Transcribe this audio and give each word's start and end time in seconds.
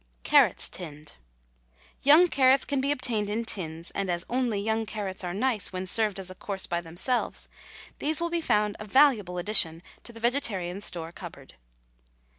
CARROTS, 0.23 0.67
TINNED. 0.67 1.13
Young 2.01 2.27
carrots 2.27 2.65
can 2.65 2.81
be 2.81 2.91
obtained 2.91 3.29
in 3.29 3.45
tins, 3.45 3.91
and, 3.91 4.09
as 4.09 4.25
only 4.31 4.59
young 4.59 4.83
carrots 4.87 5.23
are 5.23 5.31
nice 5.31 5.71
when 5.71 5.85
served 5.85 6.19
as 6.19 6.31
a 6.31 6.33
course 6.33 6.65
by 6.65 6.81
themselves, 6.81 7.47
these 7.99 8.19
will 8.19 8.31
be 8.31 8.41
found 8.41 8.75
a 8.79 8.85
valuable 8.85 9.37
addition 9.37 9.83
to 10.03 10.11
the 10.11 10.19
vegetarian 10.19 10.81
store 10.81 11.11
cupboard. 11.11 11.53